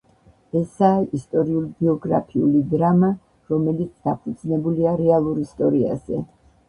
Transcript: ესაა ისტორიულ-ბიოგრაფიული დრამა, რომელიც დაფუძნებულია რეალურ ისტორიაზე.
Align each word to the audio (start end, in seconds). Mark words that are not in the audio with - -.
ესაა 0.59 1.01
ისტორიულ-ბიოგრაფიული 1.17 2.61
დრამა, 2.71 3.09
რომელიც 3.53 3.93
დაფუძნებულია 4.09 4.99
რეალურ 5.03 5.43
ისტორიაზე. 5.49 6.25